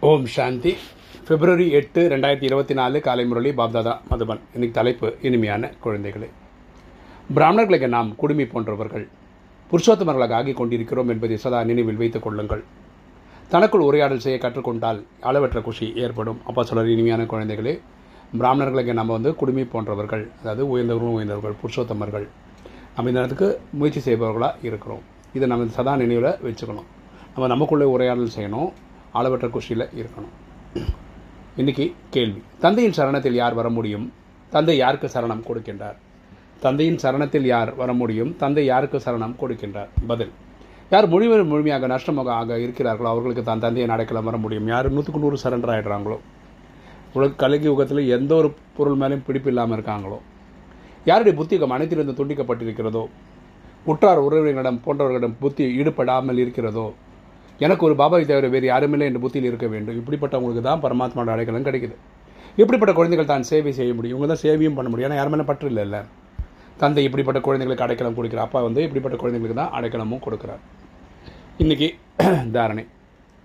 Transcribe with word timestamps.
ஓம் 0.00 0.26
சாந்தி. 0.26 0.74
பிப்ரவரி 1.28 1.70
எட்டு 1.70 2.08
ரெண்டாயிரத்தி 2.08 2.42
இருபத்தி 2.42 2.74
நாலு 2.74 3.00
காலை 3.00 3.26
முரளி 3.26 3.50
பாப்தாதா 3.50 3.94
மதுபன். 4.10 4.40
இன்னைக்கு 4.52 4.70
தலைப்பு 4.72 5.16
இனிமையான 5.22 5.70
குழந்தைகளே. 5.84 6.28
பிராமணர்களுக்கு 7.34 7.88
நாம் 7.88 8.14
குடுமி 8.16 8.46
போன்றவர்கள். 8.46 9.08
புருஷோத்தமர்களாக 9.70 10.36
ஆகிக் 10.40 10.60
கொண்டிருக்கிறோம் 10.60 11.08
என்பதை 11.08 11.36
சதா 11.36 11.64
நினைவில் 11.64 11.96
வைத்துக் 11.96 12.22
கொள்ளுங்கள். 12.22 12.64
தனக்குள் 13.48 13.80
உரையாடல் 13.80 14.18
செய்ய 14.18 14.38
கற்றுக்கொண்டால் 14.38 15.02
அளவற்ற 15.20 15.60
குஷி 15.60 15.92
ஏற்படும். 15.96 16.40
அப்போ 16.46 16.64
சொல்கிற 16.64 16.94
இனிமையான 16.96 17.22
குழந்தைகளே 17.22 17.80
பிராமணர்களுக்கு 18.38 18.94
நம்ம 18.94 19.12
வந்து 19.12 19.34
குடுமி 19.34 19.64
போன்றவர்கள் 19.64 20.30
அதாவது 20.40 20.64
உயர்ந்தவர்களும் 20.72 21.18
உயர்ந்தவர்கள் 21.18 21.60
புருஷோத்தமர்கள் 21.62 22.28
நம்ம 22.96 23.10
இந்த 23.10 23.20
நேரத்துக்கு 23.20 23.60
முயற்சி 23.70 24.12
செய்பவர்களாக 24.12 24.54
இருக்கிறோம். 24.62 25.02
இதை 25.32 25.48
நம்ம 25.48 25.66
சதா 25.78 25.96
நினைவில் 25.96 26.36
வச்சுக்கணும். 26.46 26.90
நம்ம 27.34 27.46
நமக்குள்ளே 27.46 27.84
உரையாடல் 27.84 28.36
செய்யணும். 28.36 28.70
அளவற்ற 29.12 29.48
குஷியில் 29.48 29.88
இருக்கணும். 30.00 30.34
இன்னைக்கு 31.56 31.94
கேள்வி. 32.10 32.42
தந்தையின் 32.60 32.96
சரணத்தில் 32.96 33.32
யார் 33.32 33.54
வர 33.54 33.68
முடியும்? 33.68 34.12
தந்தை 34.50 34.76
யாருக்கு 34.76 35.10
சரணம் 35.14 35.46
கொடுக்கின்றார்? 35.48 35.96
தந்தையின் 36.60 37.00
சரணத்தில் 37.02 37.46
யார் 37.46 37.74
வர 37.74 37.92
முடியும்? 37.92 38.36
தந்தை 38.36 38.64
யாருக்கு 38.64 38.98
சரணம் 38.98 39.34
கொடுக்கின்றார்? 39.40 39.88
பதில். 40.06 40.32
யார் 40.90 41.08
முழுவதும் 41.08 41.46
முழுமையாக 41.46 41.86
நஷ்டமாக 41.86 42.32
ஆக 42.32 42.56
இருக்கிறார்களோ 42.56 43.08
அவர்களுக்கு 43.12 43.44
தான் 43.44 43.58
தந்தையை 43.58 43.90
அடைக்கலம் 43.90 44.24
வர 44.24 44.36
முடியும். 44.36 44.66
யார் 44.66 44.90
நூற்றுக்கு 44.90 45.20
நூறு 45.20 45.38
சரண்டர் 45.44 45.72
ஆகிடுறாங்களோ 45.74 46.18
உலக 47.12 47.32
கலகி 47.32 47.64
யுகத்தில் 47.64 48.08
எந்த 48.08 48.34
ஒரு 48.34 48.54
பொருள் 48.76 48.96
மேலேயும் 48.96 49.26
பிடிப்பு 49.26 49.48
இல்லாமல் 49.48 49.78
இருக்காங்களோ? 49.78 50.18
யாருடைய 51.04 51.44
புத்திகம் 51.44 51.70
அனைத்திலிருந்து 51.70 52.24
துண்டிக்கப்பட்டிருக்கிறதோ? 52.24 53.06
உற்றார் 53.84 54.22
உறவினரிடம் 54.22 54.80
போன்றவர்களிடம் 54.86 55.34
புத்தி 55.40 55.76
ஈடுபடாமல் 55.76 56.36
இருக்கிறதோ? 56.36 56.94
எனக்கு 57.64 57.84
ஒரு 57.86 57.94
பாபாவை 58.00 58.24
தவிர 58.26 58.48
வேறு 58.54 58.66
யாருமில்லை 58.72 59.06
என்ற 59.10 59.20
புத்தியில் 59.24 59.48
இருக்க 59.50 59.66
வேண்டும். 59.66 59.96
இப்படிப்பட்டவங்களுக்கு 60.00 60.62
தான் 60.68 60.82
பரமாத்மாவோட 60.84 61.30
அடைக்கலம் 61.34 61.66
கிடைக்குது. 61.68 61.96
இப்படிப்பட்ட 62.60 62.92
குழந்தைகள் 62.98 63.30
தான் 63.32 63.46
சேவை 63.50 63.72
செய்ய 63.78 63.92
முடியும். 63.94 64.16
இவங்க 64.18 64.28
தான் 64.34 64.42
சேவையும் 64.44 64.76
பண்ண 64.78 64.88
முடியும். 64.90 65.08
ஏன்னா 65.08 65.18
யார் 65.20 65.32
மேலே 65.34 65.46
பற்று 65.50 65.70
இல்லை 65.72 66.00
தந்தை 66.82 67.02
இப்படிப்பட்ட 67.06 67.38
குழந்தைகளுக்கு 67.46 67.84
அடைக்கலம் 67.86 68.16
கொடுக்குற 68.18 68.40
அப்பா 68.46 68.60
வந்து 68.66 68.80
இப்படிப்பட்ட 68.86 69.16
குழந்தைகளுக்கு 69.22 69.60
தான் 69.62 69.72
அடைக்கலமும் 69.78 70.22
கொடுக்குறார். 70.26 70.62
இன்றைக்கி 71.62 71.88
தாரணை. 72.56 72.84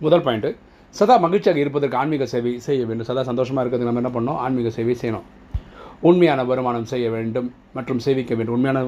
முதல் 0.01 0.23
பாயிண்ட்டு 0.25 0.49
சதா 0.93 1.15
மகிழ்ச்சியாக 1.25 1.59
இருப்பதற்கு 1.63 1.97
ஆன்மீக 2.01 2.25
சேவை 2.33 2.51
செய்ய 2.67 2.81
வேண்டும். 2.89 3.07
சதா 3.09 3.23
சந்தோஷமாக 3.29 3.63
இருக்கிறதுக்கு 3.63 3.91
நம்ம 3.91 4.01
என்ன 4.03 4.11
பண்ணோம் 4.17 4.39
ஆன்மீக 4.45 4.69
சேவை 4.77 4.95
செய்யணும். 5.01 5.25
உண்மையான 6.09 6.43
வருமானம் 6.43 6.89
செய்ய 6.93 7.07
வேண்டும் 7.15 7.47
மற்றும் 7.77 8.01
சேவிக்க 8.05 8.35
வேண்டும். 8.35 8.55
உண்மையான 8.57 8.79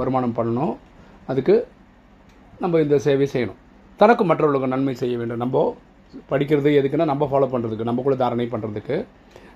வருமானம் 0.00 0.36
பண்ணணும். 0.38 0.74
அதுக்கு 1.26 1.56
நம்ம 2.62 2.80
இந்த 2.80 2.98
சேவை 3.08 3.28
செய்யணும். 3.34 3.58
தனக்கும் 4.00 4.28
மற்றவர்களுக்கு 4.30 4.72
நன்மை 4.74 4.94
செய்ய 5.00 5.14
வேண்டும். 5.20 5.40
நம்ம 5.44 5.64
படிக்கிறது 6.30 6.70
எதுக்குன்னா 6.80 7.06
நம்ம 7.12 7.26
ஃபாலோ 7.30 7.48
பண்ணுறதுக்கு 7.54 7.88
நம்மக்குள்ள 7.88 8.16
தாரணை 8.22 8.46
பண்ணுறதுக்கு 8.52 8.96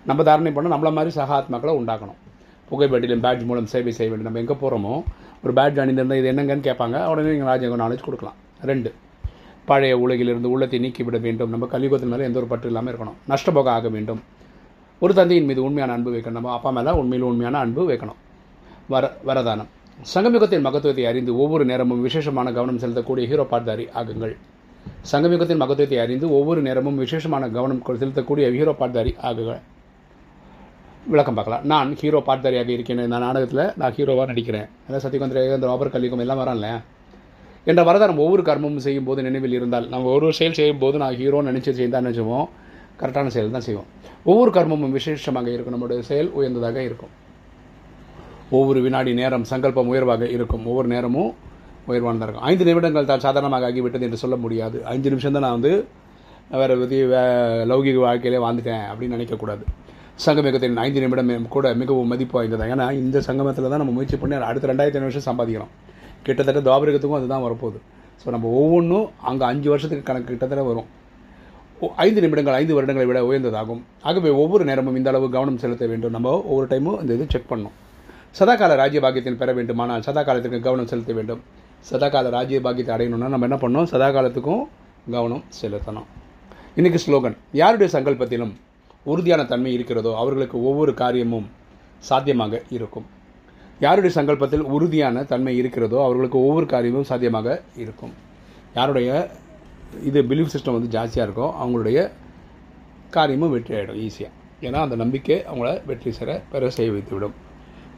நம்ம 0.08 0.22
தாரணை 0.28 0.50
பண்ண 0.56 0.72
நம்மள 0.74 0.90
மாதிரி 0.96 1.12
சகாத்மாக்களை 1.20 1.72
உண்டாக்கணும். 1.80 2.18
புகைப்பட்டிலும் 2.68 3.22
பேட்ஜ் 3.24 3.44
மூலம் 3.48 3.68
சேவை 3.72 3.92
செய்ய 3.98 4.08
வேண்டும். 4.10 4.28
நம்ம 4.28 4.40
எங்கே 4.42 4.56
போகிறோமோ 4.62 4.92
ஒரு 5.44 5.52
பேட்ஜ் 5.58 5.80
அணிந்திருந்தால் 5.82 6.20
இது 6.20 6.28
என்னங்கன்னு 6.32 6.66
கேட்பாங்க. 6.68 6.96
உடனே 7.12 7.30
நீங்கள் 7.34 7.50
ராஜ்யங்க 7.50 7.78
நாலேஜ் 7.84 8.04
கொடுக்கலாம். 8.06 8.38
ரெண்டு 8.70 8.90
பழைய 9.68 9.94
உலகிலிருந்து 10.04 10.48
உள்ளத்தை 10.54 10.78
நீக்கிவிட 10.84 11.18
வேண்டும். 11.26 11.50
நம்ம 11.54 11.68
கலியுகத்தின் 11.74 12.12
மேலே 12.12 12.24
எந்த 12.28 12.38
ஒரு 12.40 12.48
பற்று 12.52 12.70
இல்லாமல் 12.70 12.92
இருக்கணும். 12.92 13.18
நஷ்டபோக 13.32 13.70
ஆக 13.76 13.88
வேண்டும். 13.96 14.20
ஒரு 15.04 15.12
தந்தையின் 15.18 15.48
மீது 15.50 15.60
உண்மையான 15.68 15.94
அன்பு 15.96 16.10
வைக்கணும். 16.14 16.38
நம்ம 16.38 16.52
அப்பா 16.56 16.70
மேலே 16.78 16.92
உண்மையில் 17.02 17.26
உண்மையான 17.30 17.58
அன்பு 17.64 17.82
வைக்கணும். 17.90 18.18
வர 18.92 19.04
வரதானம். 19.28 19.70
சங்கமிகத்தின் 20.02 20.64
மகத்துவத்தை 20.66 21.04
அறிந்து 21.10 21.32
ஒவ்வொரு 21.42 21.64
நேரமும் 21.70 22.00
விசேஷமான 22.06 22.48
கவனம் 22.56 22.80
செலுத்தக்கூடிய 22.82 23.24
ஹீரோ 23.30 23.44
பாட்தாரி 23.52 23.84
ஆகுங்கள். 24.00 24.34
சங்கமிகத்தின் 25.10 25.60
மகத்துவத்தை 25.62 25.98
அறிந்து 26.04 26.26
ஒவ்வொரு 26.38 26.60
நேரமும் 26.66 26.98
விசேஷமான 27.02 27.44
கவனம் 27.56 27.80
செலுத்தக்கூடிய 28.00 28.46
ஹீரோ 28.56 28.74
பாட்தாரி 28.80 29.12
ஆகுங்கள் 29.28 29.62
விளக்கம் 31.12 31.38
பார்க்கலாம். 31.38 31.64
நான் 31.72 31.88
ஹீரோ 32.00 32.20
பாட்தாரியாக 32.28 32.70
இருக்கேன் 32.76 33.04
இந்த 33.06 33.18
நாடகத்தில் 33.24 33.64
நான் 33.80 33.94
ஹீரோவாக 33.96 34.28
நடிக்கிறேன். 34.32 34.68
அதாவது 34.84 35.04
சத்தியகுந்திர 35.06 35.40
ஏகந்திர 35.46 35.72
ஆபர் 35.76 35.94
கலிகம் 35.96 36.22
எல்லாம் 36.26 36.40
வரான்ல 36.42 36.68
என்ற 37.70 37.80
வரதாரம் 37.88 38.22
ஒவ்வொரு 38.24 38.42
கர்மமும் 38.48 38.84
செய்யும் 38.86 39.08
போது 39.08 39.20
நினைவில் 39.26 39.56
இருந்தால் 39.58 39.86
நம்ம 39.92 40.12
ஒரு 40.16 40.28
செயல் 40.38 40.56
செய்யும் 40.60 40.80
போது 40.84 40.96
நான் 41.02 41.18
ஹீரோன்னு 41.20 41.50
நினச்சி 41.50 41.72
செய்தால் 41.80 42.04
நினச்சுவோம். 42.04 42.46
கரெக்டான 43.00 43.30
செயல் 43.36 43.56
தான் 43.58 43.68
செய்வோம். 43.68 43.88
ஒவ்வொரு 44.30 44.50
கர்மமும் 44.56 44.96
விசேஷமாக 44.98 45.48
இருக்கும் 45.54 45.74
நம்மளுடைய 45.76 46.02
செயல் 46.10 46.30
உயர்ந்ததாக 46.38 46.78
இருக்கும். 46.88 47.12
ஒவ்வொரு 48.50 48.80
வினாடி 48.86 49.12
நேரம் 49.20 49.44
சங்கல்பம் 49.50 49.90
உயர்வாக 49.92 50.24
இருக்கும். 50.36 50.64
ஒவ்வொரு 50.70 50.88
நேரமும் 50.94 51.30
உயர்வானதாக 51.90 52.26
இருக்கும். 52.26 52.46
ஐந்து 52.50 52.64
நிமிடங்கள் 52.68 53.10
தான் 53.12 53.24
சாதாரணமாக 53.26 53.66
ஆகிவிட்டது 53.70 54.06
என்று 54.08 54.20
சொல்ல 54.24 54.36
முடியாது. 54.44 54.78
அஞ்சு 54.92 55.08
நிமிஷம் 55.12 55.36
தான் 55.36 55.46
நான் 55.46 55.56
வந்து 55.58 55.72
வேறு 56.60 56.74
விதி 56.82 56.98
வே 57.10 57.22
லௌகிக 57.70 57.98
வாழ்க்கையிலே 58.06 58.40
வாழ்ந்துட்டேன் 58.44 58.84
அப்படின்னு 58.90 59.16
நினைக்கக்கூடாது 59.16 59.64
சங்கமிகத்தின் 60.24 60.76
ஐந்து 60.82 61.00
நிமிடம் 61.02 61.30
கூட 61.54 61.66
மிகவும் 61.82 62.10
மதிப்பு 62.12 62.36
வாய்ந்தது. 62.38 62.66
ஏன்னா 62.72 62.86
இந்த 63.02 63.20
சங்கமத்தில் 63.28 63.70
தான் 63.72 63.82
நம்ம 63.82 63.94
முயற்சி 63.96 64.16
பண்ணி 64.22 64.36
அடுத்த 64.50 64.68
ரெண்டாயிரத்தி 64.70 64.98
ஐநூறு 64.98 65.10
வருஷம் 65.10 65.28
சம்பாதிக்கிறோம். 65.30 65.72
கிட்டத்தட்ட 66.26 66.60
துவாபரிகத்துக்கும் 66.66 67.18
அதுதான் 67.20 67.44
வரப்போகுது. 67.46 67.78
ஸோ 68.20 68.26
நம்ம 68.34 68.50
ஒவ்வொன்றும் 68.60 69.06
அங்கே 69.30 69.44
அஞ்சு 69.52 69.68
வருஷத்துக்கு 69.72 70.06
கணக்கு 70.10 70.28
கிட்டத்தட்ட 70.32 70.64
வரும். 70.70 70.88
ஐந்து 72.04 72.20
நிமிடங்கள் 72.24 72.58
ஐந்து 72.60 72.76
வருடங்களை 72.76 73.06
விட 73.10 73.22
உயர்ந்ததாகும். 73.30 73.80
ஆகவே 74.08 74.30
ஒவ்வொரு 74.42 74.64
நேரமும் 74.70 74.98
இந்த 75.00 75.10
அளவு 75.12 75.26
கவனம் 75.36 75.58
செலுத்த 75.64 75.86
வேண்டும். 75.92 76.14
நம்ம 76.16 76.30
ஒவ்வொரு 76.50 76.68
டைமும் 76.72 77.00
இந்த 77.02 77.12
இது 77.18 77.26
செக் 77.34 77.50
பண்ணணும். 77.52 77.74
சதாகால 78.38 78.72
ராஜ்யபாகியத்தின் 78.80 79.38
பெற 79.40 79.50
வேண்டுமானால் 79.56 80.04
சதா 80.06 80.22
காலத்துக்கு 80.28 80.58
கவனம் 80.66 80.88
செலுத்த 80.92 81.12
வேண்டும். 81.18 81.42
சதாகால 81.90 82.30
ராஜ்யபாகியத்தை 82.36 82.92
அடையணும்னா 82.94 83.28
நம்ம 83.34 83.46
என்ன 83.48 83.58
பண்ணணும்? 83.64 83.88
சதா 83.92 84.08
காலத்துக்கும் 84.16 84.62
கவனம் 85.14 85.44
செலுத்தணும். 85.58 86.08
இன்றைக்கி 86.78 87.00
ஸ்லோகன் 87.04 87.36
யாருடைய 87.60 87.88
சங்கல்பத்திலும் 87.96 88.52
உறுதியான 89.12 89.42
தன்மை 89.52 89.72
இருக்கிறதோ 89.76 90.12
அவர்களுக்கு 90.22 90.56
ஒவ்வொரு 90.70 90.94
காரியமும் 91.02 91.46
சாத்தியமாக 92.08 92.62
இருக்கும். 92.76 93.06
யாருடைய 93.84 94.12
சங்கல்பத்தில் 94.18 94.64
உறுதியான 94.74 95.24
தன்மை 95.32 95.54
இருக்கிறதோ 95.60 95.98
அவர்களுக்கு 96.06 96.38
ஒவ்வொரு 96.48 96.68
காரியமும் 96.74 97.08
சாத்தியமாக 97.12 97.48
இருக்கும். 97.84 98.14
யாருடைய 98.78 99.08
இது 100.10 100.20
பிலீஃப் 100.30 100.52
சிஸ்டம் 100.54 100.76
வந்து 100.78 100.92
ஜாஸ்தியாக 100.96 101.26
இருக்கோ 101.28 101.48
அவங்களுடைய 101.62 101.98
காரியமும் 103.16 103.54
வெற்றி 103.56 103.74
ஆகிடும் 103.78 104.00
ஈஸியாக 104.04 104.32
ஏன்னா 104.66 104.78
அந்த 104.86 104.96
நம்பிக்கை 105.04 105.38
அவங்கள 105.50 105.70
வெற்றி 105.88 106.10
சேர 106.18 106.30
பெற 106.52 106.68
செய்ய 106.76 106.92
வைத்துவிடும் 106.94 107.34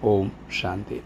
ஓம் 0.03 0.31
சாந்தி 0.51 0.99